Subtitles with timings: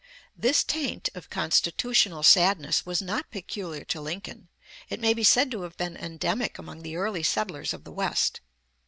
[0.45, 4.47] ]This taint of constitutional sadness was not peculiar to Lincoln;
[4.89, 8.41] it may be said to have been endemic among the early settlers of the West.